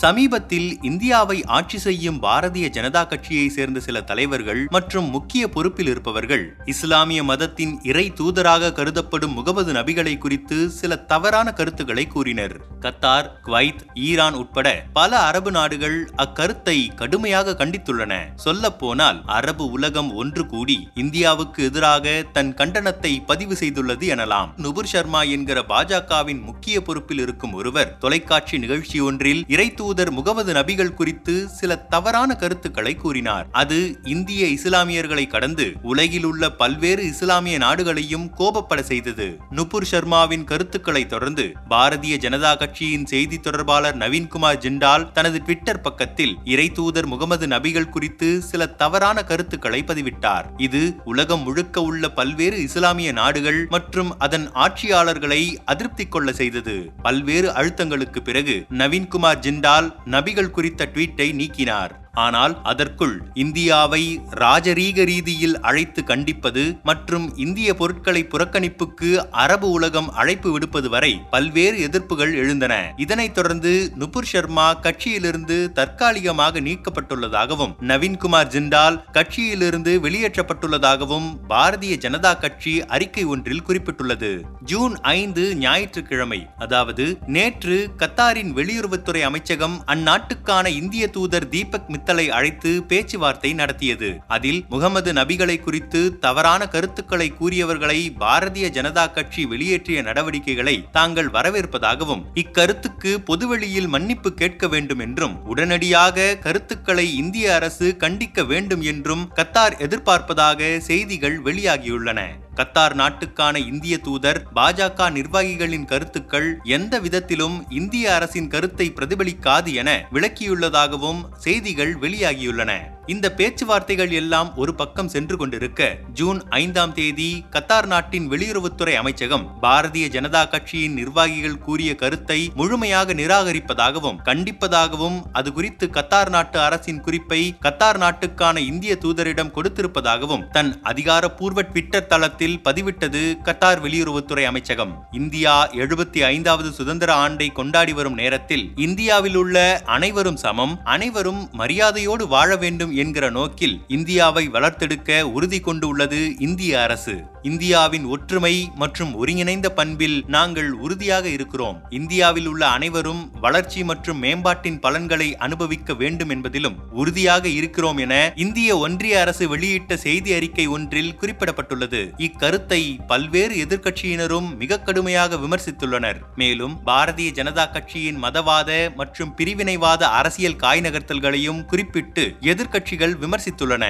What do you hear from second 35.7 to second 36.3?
உலகில்